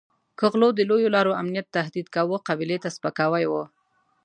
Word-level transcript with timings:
که 0.37 0.45
غلو 0.53 0.69
د 0.75 0.79
لویو 0.89 1.13
لارو 1.15 1.37
امنیت 1.41 1.67
تهدید 1.77 2.07
کاوه 2.15 2.37
قبیلې 2.47 2.77
ته 2.83 2.89
سپکاوی 2.95 3.45
وو. 3.47 3.63